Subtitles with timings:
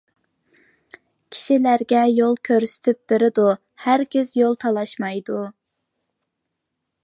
[1.33, 3.45] كىشىلەرگە يول كۆرسىتىپ بېرىدۇ،
[3.85, 5.47] ھەرگىز يول تالاشمايدۇ.